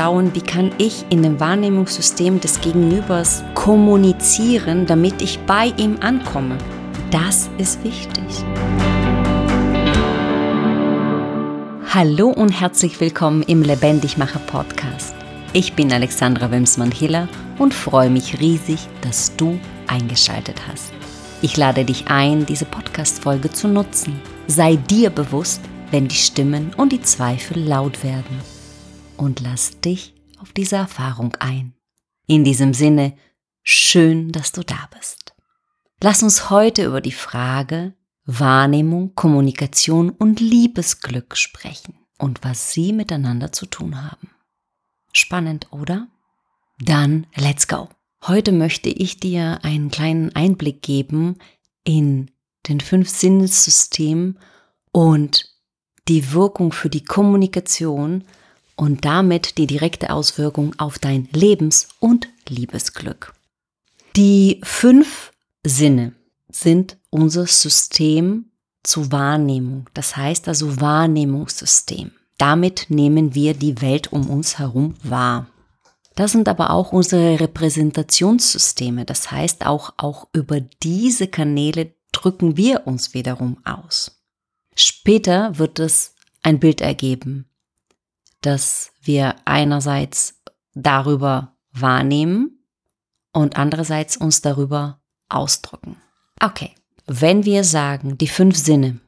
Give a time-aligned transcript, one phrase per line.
[0.00, 6.56] schauen, wie kann ich in dem Wahrnehmungssystem des Gegenübers kommunizieren, damit ich bei ihm ankomme.
[7.10, 8.24] Das ist wichtig.
[11.92, 15.14] Hallo und herzlich willkommen im Lebendigmacher Podcast.
[15.52, 20.92] Ich bin Alexandra Wimsmann-Hiller und freue mich riesig, dass du eingeschaltet hast.
[21.42, 24.18] Ich lade dich ein, diese Podcast-Folge zu nutzen.
[24.46, 28.59] Sei dir bewusst, wenn die Stimmen und die Zweifel laut werden.
[29.20, 31.74] Und lass dich auf diese Erfahrung ein.
[32.26, 33.14] In diesem Sinne,
[33.62, 35.34] schön, dass du da bist.
[36.02, 37.92] Lass uns heute über die Frage
[38.24, 44.30] Wahrnehmung, Kommunikation und Liebesglück sprechen und was sie miteinander zu tun haben.
[45.12, 46.08] Spannend, oder?
[46.78, 47.90] Dann let's go.
[48.26, 51.36] Heute möchte ich dir einen kleinen Einblick geben
[51.84, 52.30] in
[52.70, 54.38] den fünf Sinnessystem
[54.92, 55.44] und
[56.08, 58.24] die Wirkung für die Kommunikation
[58.80, 63.34] und damit die direkte Auswirkung auf dein Lebens- und Liebesglück.
[64.16, 66.14] Die fünf Sinne
[66.50, 68.46] sind unser System
[68.82, 72.12] zur Wahrnehmung, das heißt also Wahrnehmungssystem.
[72.38, 75.48] Damit nehmen wir die Welt um uns herum wahr.
[76.14, 82.86] Das sind aber auch unsere Repräsentationssysteme, das heißt auch, auch über diese Kanäle drücken wir
[82.86, 84.22] uns wiederum aus.
[84.74, 87.49] Später wird es ein Bild ergeben,
[88.40, 90.40] das wir einerseits
[90.74, 92.64] darüber wahrnehmen
[93.32, 95.96] und andererseits uns darüber ausdrücken.
[96.40, 96.74] Okay,
[97.06, 99.00] wenn wir sagen, die fünf Sinne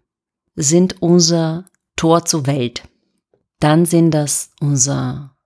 [0.55, 1.66] sind unser
[1.97, 2.83] Tor zur Welt,
[3.60, 5.36] dann sind das unser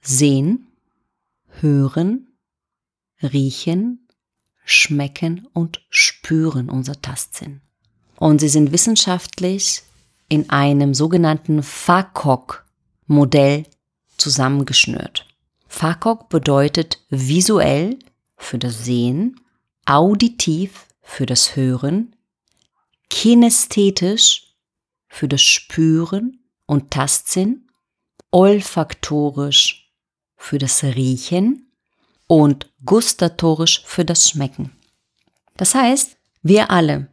[0.00, 0.66] Sehen,
[1.60, 2.28] Hören,
[3.22, 4.08] Riechen,
[4.64, 7.60] Schmecken und Spüren, unser Tastsinn.
[8.18, 9.82] Und sie sind wissenschaftlich
[10.28, 11.62] in einem sogenannten
[13.06, 13.64] FACOG-Modell
[14.16, 15.26] zusammengeschnürt.
[15.68, 17.98] FACOG bedeutet visuell
[18.36, 19.40] für das Sehen,
[19.84, 22.14] auditiv für das Hören,
[23.10, 24.54] kinästhetisch
[25.08, 27.68] für das Spüren und Tastsinn,
[28.30, 29.92] olfaktorisch
[30.36, 31.72] für das Riechen
[32.26, 34.72] und gustatorisch für das Schmecken.
[35.56, 37.08] Das heißt, wir alle,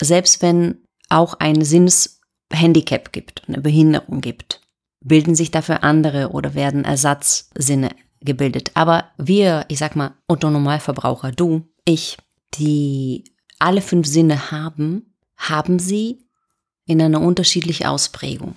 [0.00, 4.60] selbst wenn auch ein Sinneshandicap gibt, eine Behinderung gibt,
[5.00, 8.72] bilden sich dafür andere oder werden Ersatzsinne gebildet.
[8.74, 12.16] Aber wir, ich sag mal, Autonomalverbraucher, du, ich,
[12.54, 13.24] die
[13.58, 16.26] alle fünf Sinne haben, haben sie
[16.86, 18.56] in einer unterschiedlichen Ausprägung.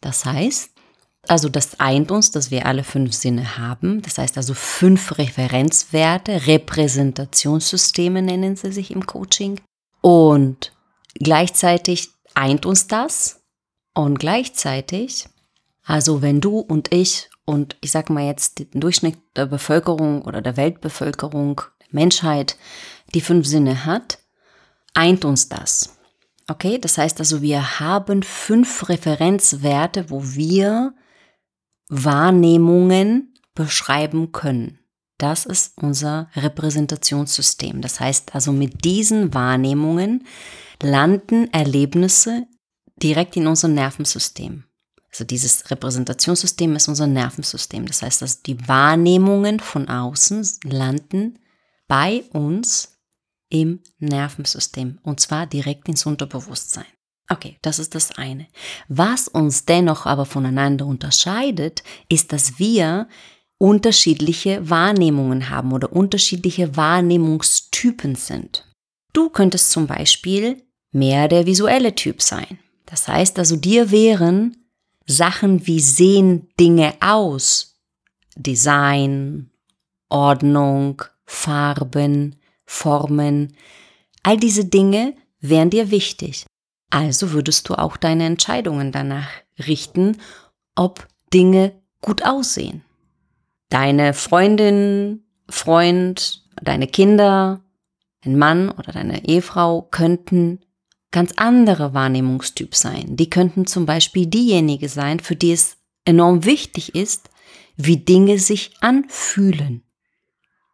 [0.00, 0.70] Das heißt,
[1.26, 4.00] also das eint uns, dass wir alle fünf Sinne haben.
[4.02, 9.60] Das heißt also fünf Referenzwerte, Repräsentationssysteme nennen sie sich im Coaching.
[10.00, 10.72] Und
[11.14, 13.42] gleichzeitig eint uns das.
[13.94, 15.26] Und gleichzeitig,
[15.88, 20.42] also wenn du und ich und ich sage mal jetzt den Durchschnitt der Bevölkerung oder
[20.42, 22.58] der Weltbevölkerung, der Menschheit,
[23.14, 24.18] die fünf Sinne hat,
[24.92, 25.96] eint uns das.
[26.46, 30.94] Okay, das heißt also, wir haben fünf Referenzwerte, wo wir
[31.88, 34.80] Wahrnehmungen beschreiben können.
[35.16, 37.80] Das ist unser Repräsentationssystem.
[37.80, 40.26] Das heißt also, mit diesen Wahrnehmungen
[40.82, 42.46] landen Erlebnisse
[43.02, 44.64] direkt in unser Nervensystem.
[45.18, 47.86] Also dieses Repräsentationssystem ist unser Nervensystem.
[47.86, 51.40] Das heißt, dass die Wahrnehmungen von außen landen
[51.88, 53.00] bei uns
[53.48, 56.84] im Nervensystem und zwar direkt ins Unterbewusstsein.
[57.28, 58.46] Okay, das ist das eine.
[58.86, 63.08] Was uns dennoch aber voneinander unterscheidet, ist, dass wir
[63.58, 68.72] unterschiedliche Wahrnehmungen haben oder unterschiedliche Wahrnehmungstypen sind.
[69.12, 70.62] Du könntest zum Beispiel
[70.92, 72.60] mehr der visuelle Typ sein.
[72.86, 74.54] Das heißt also, dir wären
[75.08, 77.80] Sachen wie sehen Dinge aus,
[78.36, 79.50] Design,
[80.10, 83.56] Ordnung, Farben, Formen,
[84.22, 86.44] all diese Dinge wären dir wichtig.
[86.90, 89.28] Also würdest du auch deine Entscheidungen danach
[89.58, 90.18] richten,
[90.74, 91.72] ob Dinge
[92.02, 92.84] gut aussehen.
[93.70, 97.62] Deine Freundin, Freund, deine Kinder,
[98.24, 100.60] ein Mann oder deine Ehefrau könnten
[101.10, 103.16] ganz andere Wahrnehmungstyp sein.
[103.16, 107.30] Die könnten zum Beispiel diejenige sein, für die es enorm wichtig ist,
[107.76, 109.82] wie Dinge sich anfühlen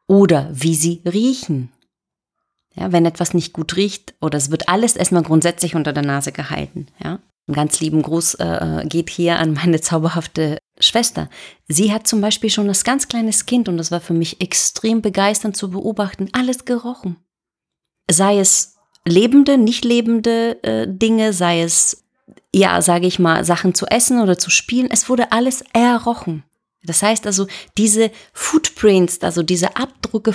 [0.06, 1.70] oder wie sie riechen
[2.76, 6.32] ja, wenn etwas nicht gut riecht oder es wird alles erstmal grundsätzlich unter der Nase
[6.32, 6.86] gehalten.
[7.02, 7.20] Ja.
[7.46, 11.28] Ein ganz lieben Gruß äh, geht hier an meine zauberhafte Schwester.
[11.68, 15.02] Sie hat zum Beispiel schon als ganz kleines Kind, und das war für mich extrem
[15.02, 17.16] begeisternd zu beobachten, alles gerochen.
[18.10, 18.73] Sei es
[19.06, 22.04] lebende, nicht lebende äh, Dinge, sei es,
[22.54, 26.44] ja, sage ich mal, Sachen zu essen oder zu spielen, es wurde alles errochen.
[26.84, 27.46] Das heißt also,
[27.78, 30.34] diese Footprints, also diese Abdrücke,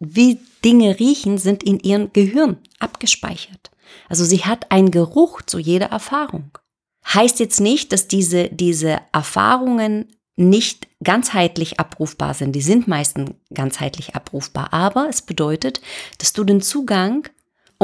[0.00, 3.70] wie Dinge riechen, sind in ihrem Gehirn abgespeichert.
[4.08, 6.58] Also sie hat einen Geruch zu jeder Erfahrung.
[7.06, 12.52] Heißt jetzt nicht, dass diese, diese Erfahrungen nicht ganzheitlich abrufbar sind.
[12.52, 14.72] Die sind meistens ganzheitlich abrufbar.
[14.72, 15.80] Aber es bedeutet,
[16.18, 17.28] dass du den Zugang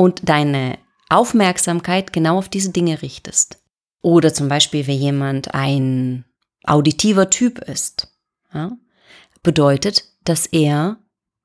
[0.00, 0.78] und deine
[1.10, 3.58] Aufmerksamkeit genau auf diese Dinge richtest.
[4.00, 6.24] Oder zum Beispiel, wenn jemand ein
[6.64, 8.08] auditiver Typ ist,
[8.54, 8.78] ja,
[9.42, 10.96] bedeutet, dass er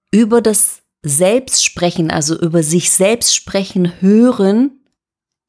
[0.09, 4.85] über das Selbstsprechen, also über sich selbst sprechen, hören,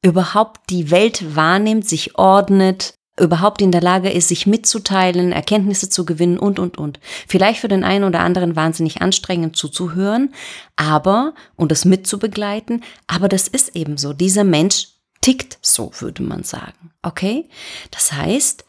[0.01, 6.05] überhaupt die Welt wahrnimmt, sich ordnet, überhaupt in der Lage ist, sich mitzuteilen, Erkenntnisse zu
[6.05, 6.99] gewinnen und, und, und.
[7.27, 10.33] Vielleicht für den einen oder anderen wahnsinnig anstrengend zuzuhören,
[10.75, 14.13] aber, und das mitzubegleiten, aber das ist eben so.
[14.13, 14.89] Dieser Mensch
[15.21, 16.91] tickt so, würde man sagen.
[17.01, 17.49] Okay?
[17.91, 18.65] Das heißt,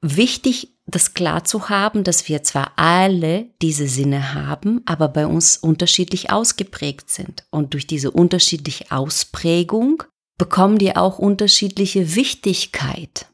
[0.00, 5.56] wichtig, das klar zu haben, dass wir zwar alle diese Sinne haben, aber bei uns
[5.56, 7.46] unterschiedlich ausgeprägt sind.
[7.50, 10.02] Und durch diese unterschiedliche Ausprägung
[10.36, 13.26] bekommen die auch unterschiedliche Wichtigkeit.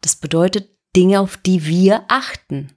[0.00, 2.72] Das bedeutet Dinge, auf die wir achten,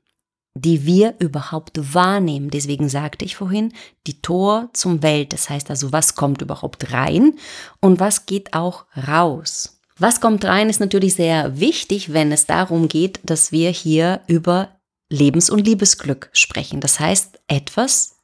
[0.54, 2.50] die wir überhaupt wahrnehmen.
[2.50, 3.74] Deswegen sagte ich vorhin,
[4.06, 5.34] die Tor zum Welt.
[5.34, 7.38] Das heißt also, was kommt überhaupt rein
[7.80, 9.80] und was geht auch raus.
[9.98, 14.70] Was kommt rein ist natürlich sehr wichtig, wenn es darum geht, dass wir hier über
[15.10, 16.80] Lebens- und Liebesglück sprechen.
[16.80, 18.16] Das heißt, etwas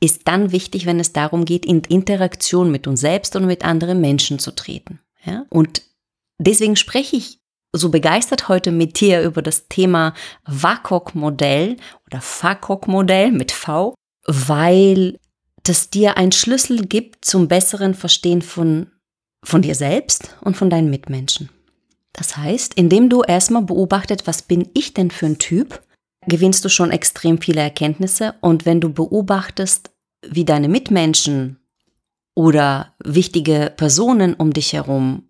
[0.00, 4.00] ist dann wichtig, wenn es darum geht, in Interaktion mit uns selbst und mit anderen
[4.00, 5.00] Menschen zu treten.
[5.24, 5.46] Ja?
[5.48, 5.82] Und
[6.38, 7.40] deswegen spreche ich
[7.74, 10.14] so begeistert heute mit dir über das Thema
[10.46, 11.76] WAKOK-Modell
[12.06, 13.94] oder FAKOK-Modell mit V,
[14.26, 15.18] weil
[15.64, 18.86] das dir einen Schlüssel gibt zum besseren Verstehen von,
[19.42, 21.48] von dir selbst und von deinen Mitmenschen.
[22.12, 25.82] Das heißt, indem du erstmal beobachtet, was bin ich denn für ein Typ,
[26.26, 29.90] gewinnst du schon extrem viele Erkenntnisse und wenn du beobachtest,
[30.26, 31.58] wie deine Mitmenschen
[32.36, 35.24] oder wichtige Personen um dich herum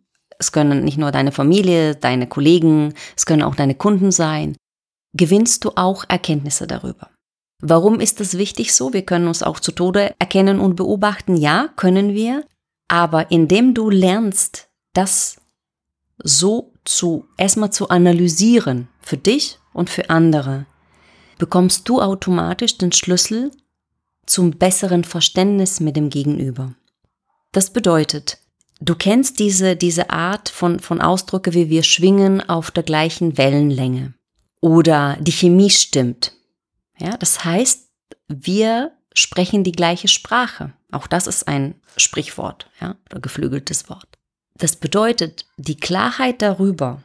[0.44, 4.56] es können nicht nur deine Familie, deine Kollegen, es können auch deine Kunden sein,
[5.14, 7.10] gewinnst du auch Erkenntnisse darüber.
[7.62, 8.92] Warum ist das wichtig so?
[8.92, 11.36] Wir können uns auch zu Tode erkennen und beobachten.
[11.36, 12.44] Ja, können wir.
[12.88, 15.40] Aber indem du lernst, das
[16.22, 20.66] so zu, erstmal zu analysieren, für dich und für andere,
[21.38, 23.50] bekommst du automatisch den Schlüssel
[24.26, 26.74] zum besseren Verständnis mit dem Gegenüber.
[27.52, 28.43] Das bedeutet,
[28.80, 34.14] Du kennst diese, diese Art von, von Ausdrücke, wie wir schwingen auf der gleichen Wellenlänge.
[34.60, 36.32] Oder die Chemie stimmt.
[36.98, 37.88] Ja, das heißt,
[38.28, 40.72] wir sprechen die gleiche Sprache.
[40.90, 44.08] Auch das ist ein Sprichwort, ja, oder geflügeltes Wort.
[44.56, 47.02] Das bedeutet, die Klarheit darüber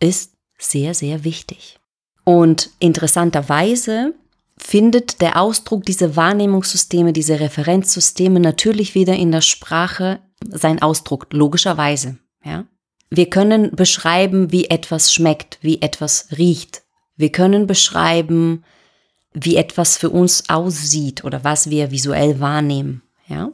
[0.00, 1.78] ist sehr, sehr wichtig.
[2.24, 4.14] Und interessanterweise
[4.56, 10.20] findet der Ausdruck dieser Wahrnehmungssysteme, diese Referenzsysteme natürlich wieder in der Sprache
[10.50, 12.18] sein Ausdruck, logischerweise.
[12.44, 12.66] Ja?
[13.10, 16.82] Wir können beschreiben, wie etwas schmeckt, wie etwas riecht.
[17.16, 18.64] Wir können beschreiben,
[19.32, 23.02] wie etwas für uns aussieht oder was wir visuell wahrnehmen.
[23.28, 23.52] Ja?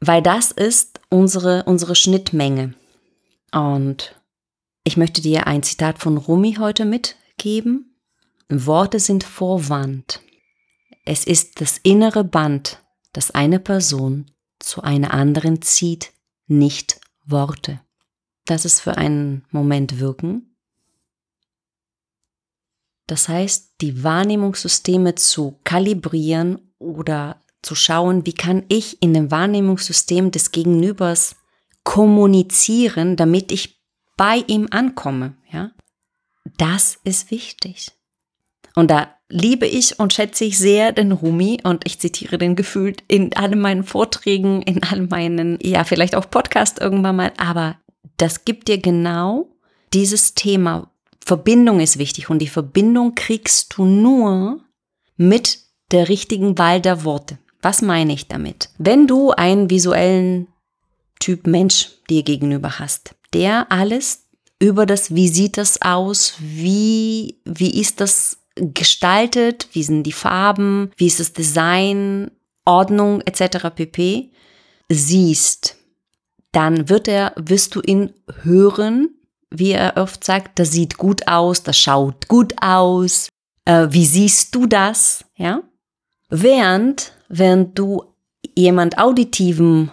[0.00, 2.74] Weil das ist unsere, unsere Schnittmenge.
[3.52, 4.14] Und
[4.84, 7.96] ich möchte dir ein Zitat von Rumi heute mitgeben.
[8.48, 10.20] Worte sind Vorwand.
[11.04, 16.12] Es ist das innere Band, das eine Person zu einer anderen zieht,
[16.48, 17.80] nicht Worte.
[18.48, 20.56] Lass es für einen Moment wirken.
[23.06, 30.30] Das heißt, die Wahrnehmungssysteme zu kalibrieren oder zu schauen, wie kann ich in dem Wahrnehmungssystem
[30.30, 31.36] des Gegenübers
[31.84, 33.82] kommunizieren, damit ich
[34.16, 35.70] bei ihm ankomme, ja?
[36.56, 37.92] Das ist wichtig.
[38.74, 43.02] Und da liebe ich und schätze ich sehr den Rumi und ich zitiere den gefühlt
[43.08, 47.76] in all meinen Vorträgen, in all meinen, ja, vielleicht auch Podcast irgendwann mal, aber
[48.16, 49.48] das gibt dir genau
[49.92, 50.90] dieses Thema.
[51.24, 54.60] Verbindung ist wichtig und die Verbindung kriegst du nur
[55.16, 57.38] mit der richtigen Wahl der Worte.
[57.60, 58.70] Was meine ich damit?
[58.78, 60.48] Wenn du einen visuellen
[61.20, 64.26] Typ Mensch dir gegenüber hast, der alles
[64.60, 70.90] über das, wie sieht das aus, wie, wie ist das gestaltet, wie sind die Farben,
[70.96, 72.30] wie ist das Design,
[72.64, 73.68] Ordnung etc.
[73.74, 74.30] pp.
[74.88, 75.76] siehst,
[76.52, 78.12] dann wird er, wirst du ihn
[78.42, 79.10] hören,
[79.50, 83.28] wie er oft sagt, das sieht gut aus, das schaut gut aus.
[83.64, 85.24] Äh, wie siehst du das?
[85.36, 85.62] Ja?
[86.28, 88.04] Während, wenn du
[88.54, 89.90] jemand auditiven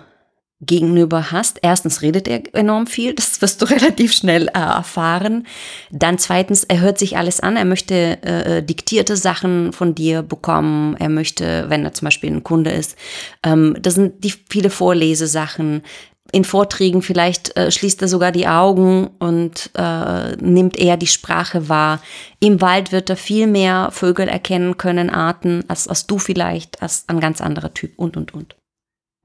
[0.62, 1.60] Gegenüber hast.
[1.62, 5.46] Erstens redet er enorm viel, das wirst du relativ schnell äh, erfahren.
[5.92, 10.96] Dann zweitens, er hört sich alles an, er möchte äh, diktierte Sachen von dir bekommen,
[10.98, 12.96] er möchte, wenn er zum Beispiel ein Kunde ist,
[13.44, 15.84] ähm, das sind die viele Vorlesesachen,
[16.32, 21.70] in Vorträgen vielleicht äh, schließt er sogar die Augen und äh, nimmt eher die Sprache
[21.70, 22.02] wahr.
[22.40, 27.06] Im Wald wird er viel mehr Vögel erkennen können, Arten, als, als du vielleicht, als
[27.08, 28.56] ein ganz anderer Typ und, und, und.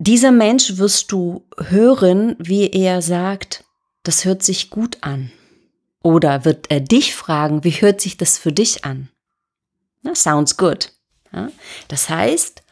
[0.02, 3.64] Dieser Mensch wirst du hören, wie er sagt,
[4.02, 5.30] das hört sich gut an.
[6.02, 9.10] Oder wird er dich fragen, wie hört sich das für dich an?
[10.00, 10.90] Na, sounds good.
[11.34, 11.50] Ja?
[11.88, 12.62] Das heißt,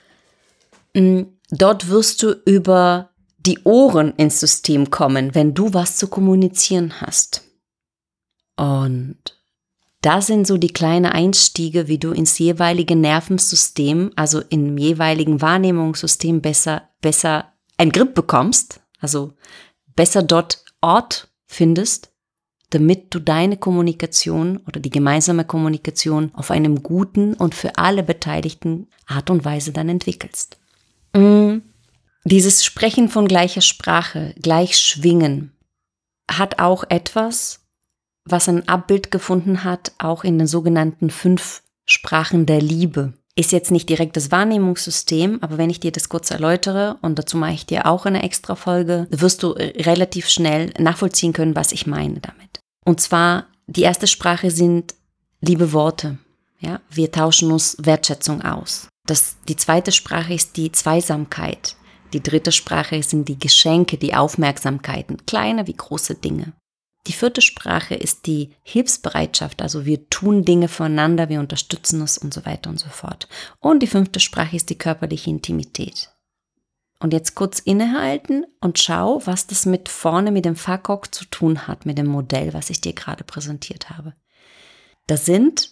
[0.94, 7.02] mh, dort wirst du über die Ohren ins System kommen, wenn du was zu kommunizieren
[7.02, 7.42] hast.
[8.56, 9.18] Und
[10.00, 16.40] da sind so die kleinen Einstiege, wie du ins jeweilige Nervensystem, also im jeweiligen Wahrnehmungssystem
[16.40, 19.32] besser, besser ein Grip bekommst, also
[19.94, 22.12] besser dort Ort findest,
[22.70, 28.88] damit du deine Kommunikation oder die gemeinsame Kommunikation auf einem guten und für alle Beteiligten
[29.06, 30.58] Art und Weise dann entwickelst.
[31.14, 31.58] Mm.
[32.24, 35.52] Dieses Sprechen von gleicher Sprache, gleich schwingen,
[36.30, 37.64] hat auch etwas,
[38.24, 43.14] was ein Abbild gefunden hat, auch in den sogenannten fünf Sprachen der Liebe.
[43.38, 47.36] Ist jetzt nicht direkt das Wahrnehmungssystem, aber wenn ich dir das kurz erläutere, und dazu
[47.36, 51.86] mache ich dir auch eine extra Folge, wirst du relativ schnell nachvollziehen können, was ich
[51.86, 52.58] meine damit.
[52.84, 54.96] Und zwar, die erste Sprache sind
[55.40, 56.18] liebe Worte.
[56.58, 58.88] Ja, wir tauschen uns Wertschätzung aus.
[59.06, 61.76] Das, die zweite Sprache ist die Zweisamkeit.
[62.12, 66.54] Die dritte Sprache sind die Geschenke, die Aufmerksamkeiten, kleine wie große Dinge.
[67.08, 72.34] Die vierte Sprache ist die Hilfsbereitschaft, also wir tun Dinge voneinander, wir unterstützen es und
[72.34, 73.28] so weiter und so fort.
[73.60, 76.10] Und die fünfte Sprache ist die körperliche Intimität.
[77.00, 81.66] Und jetzt kurz innehalten und schau, was das mit vorne mit dem FAKOK zu tun
[81.66, 84.14] hat, mit dem Modell, was ich dir gerade präsentiert habe.
[85.06, 85.70] Das sind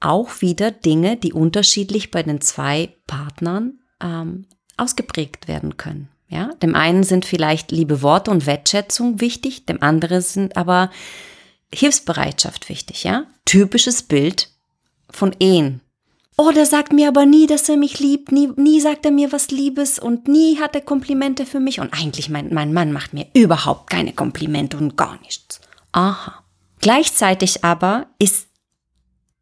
[0.00, 4.46] auch wieder Dinge, die unterschiedlich bei den zwei Partnern ähm,
[4.78, 6.08] ausgeprägt werden können.
[6.32, 10.90] Ja, dem einen sind vielleicht liebe Worte und Wertschätzung wichtig, dem anderen sind aber
[11.74, 13.26] Hilfsbereitschaft wichtig, ja?
[13.44, 14.48] Typisches Bild
[15.10, 15.82] von Ehen.
[16.38, 19.30] Oh, der sagt mir aber nie, dass er mich liebt, nie, nie sagt er mir
[19.30, 23.12] was Liebes und nie hat er Komplimente für mich und eigentlich mein, mein Mann macht
[23.12, 25.60] mir überhaupt keine Komplimente und gar nichts.
[25.92, 26.42] Aha.
[26.80, 28.48] Gleichzeitig aber ist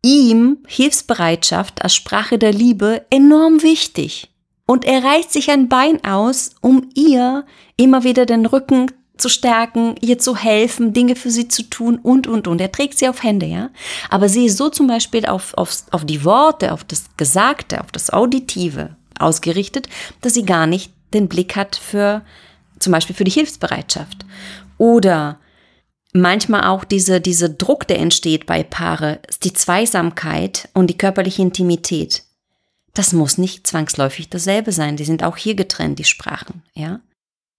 [0.02, 4.29] ihm Hilfsbereitschaft als Sprache der Liebe enorm wichtig
[4.70, 7.44] und er reißt sich ein Bein aus, um ihr
[7.76, 12.28] immer wieder den Rücken zu stärken, ihr zu helfen, Dinge für sie zu tun und,
[12.28, 12.60] und, und.
[12.60, 13.70] Er trägt sie auf Hände, ja.
[14.10, 17.90] Aber sie ist so zum Beispiel auf, auf, auf die Worte, auf das Gesagte, auf
[17.90, 19.88] das Auditive ausgerichtet,
[20.20, 22.22] dass sie gar nicht den Blick hat für,
[22.78, 24.24] zum Beispiel für die Hilfsbereitschaft.
[24.78, 25.40] Oder
[26.12, 32.22] manchmal auch diese, diese Druck, der entsteht bei Paare, die Zweisamkeit und die körperliche Intimität.
[32.94, 34.96] Das muss nicht zwangsläufig dasselbe sein.
[34.96, 37.00] Die sind auch hier getrennt, die Sprachen, ja.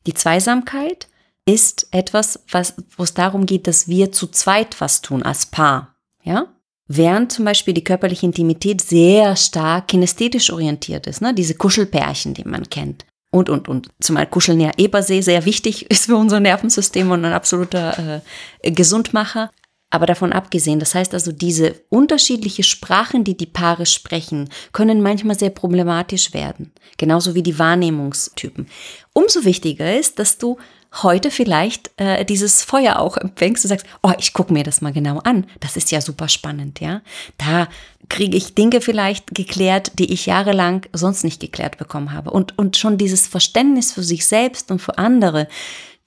[0.06, 1.08] Die Zweisamkeit
[1.46, 5.96] ist etwas, was, wo es darum geht, dass wir zu zweit was tun, als Paar,
[6.24, 6.48] ja.
[6.94, 11.34] Während zum Beispiel die körperliche Intimität sehr stark kinästhetisch orientiert ist, ne?
[11.34, 13.06] diese Kuschelpärchen, die man kennt.
[13.32, 13.88] Und, und, und.
[14.02, 18.22] Zumal Kuscheln ja Ebersee sehr wichtig ist für unser Nervensystem und ein absoluter
[18.62, 19.52] äh, Gesundmacher.
[19.92, 25.38] Aber davon abgesehen, das heißt also, diese unterschiedliche Sprachen, die die Paare sprechen, können manchmal
[25.38, 26.72] sehr problematisch werden.
[26.98, 28.68] Genauso wie die Wahrnehmungstypen.
[29.14, 30.58] Umso wichtiger ist, dass du
[31.04, 34.92] heute vielleicht äh, dieses Feuer auch empfängst und sagst, oh, ich gucke mir das mal
[34.92, 35.46] genau an.
[35.60, 37.02] Das ist ja super spannend, ja.
[37.38, 37.68] Da
[38.10, 42.32] kriege ich Dinge vielleicht geklärt, die ich jahrelang sonst nicht geklärt bekommen habe.
[42.32, 45.48] Und, und schon dieses Verständnis für sich selbst und für andere,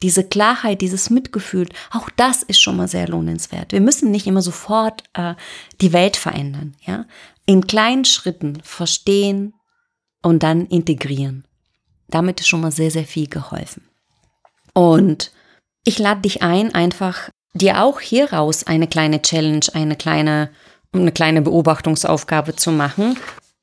[0.02, 3.72] diese Klarheit, dieses Mitgefühl, auch das ist schon mal sehr lohnenswert.
[3.72, 5.34] Wir müssen nicht immer sofort äh,
[5.80, 7.06] die Welt verändern, ja.
[7.46, 9.54] In kleinen Schritten verstehen
[10.22, 11.44] und dann integrieren.
[12.08, 13.88] Damit ist schon mal sehr, sehr viel geholfen.
[14.72, 15.32] Und
[15.84, 20.50] ich lade dich ein, einfach dir auch hieraus eine kleine Challenge, eine kleine,
[20.92, 23.16] eine kleine Beobachtungsaufgabe zu machen.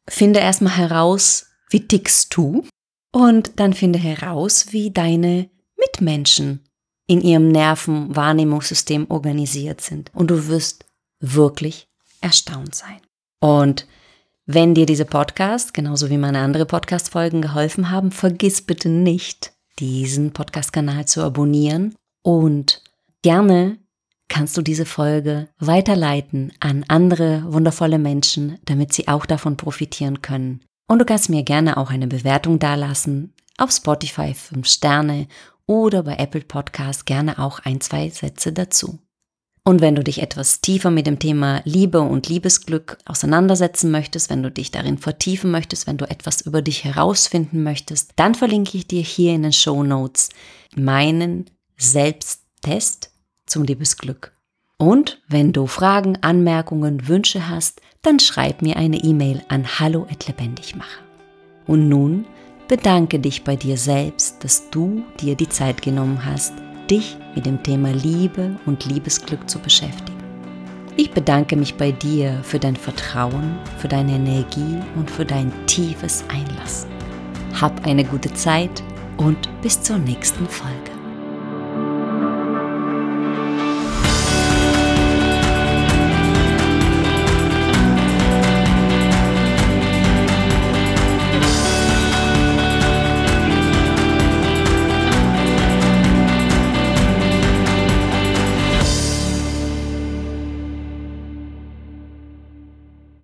[0.08, 2.66] Finde erstmal heraus, wie tickst du?
[3.12, 5.50] Und dann finde heraus, wie deine
[5.82, 6.62] Mitmenschen
[7.08, 10.12] in ihrem Nervenwahrnehmungssystem organisiert sind.
[10.14, 10.86] Und du wirst
[11.20, 11.88] wirklich
[12.22, 13.02] erstaunt sein.
[13.40, 13.88] Und
[14.46, 20.32] wenn dir diese Podcast, genauso wie meine andere Podcast-Folgen geholfen haben, vergiss bitte nicht, diesen
[20.32, 22.84] Podcast-Kanal zu abonnieren und
[23.22, 23.78] gerne
[24.28, 30.62] kannst du diese Folge weiterleiten an andere wundervolle Menschen, damit sie auch davon profitieren können.
[30.88, 35.28] Und du kannst mir gerne auch eine Bewertung dalassen auf Spotify 5 Sterne
[35.72, 39.00] oder bei Apple Podcast gerne auch ein, zwei Sätze dazu.
[39.64, 44.44] Und wenn du dich etwas tiefer mit dem Thema Liebe und Liebesglück auseinandersetzen möchtest, wenn
[44.44, 48.88] du dich darin vertiefen möchtest, wenn du etwas über dich herausfinden möchtest, dann verlinke ich
[48.88, 50.30] dir hier in den Show Notes
[50.76, 51.46] meinen
[51.78, 53.12] Selbsttest
[53.46, 54.34] zum Liebesglück.
[54.78, 61.02] Und wenn du Fragen, Anmerkungen, Wünsche hast, dann schreib mir eine E-Mail an hallo@lebendigmacher.
[61.66, 62.26] Und nun
[62.72, 66.54] bedanke dich bei dir selbst, dass du dir die Zeit genommen hast,
[66.90, 70.18] dich mit dem Thema Liebe und Liebesglück zu beschäftigen.
[70.96, 76.24] Ich bedanke mich bei dir für dein Vertrauen, für deine Energie und für dein tiefes
[76.30, 76.90] Einlassen.
[77.60, 78.82] Hab eine gute Zeit
[79.18, 81.01] und bis zur nächsten Folge.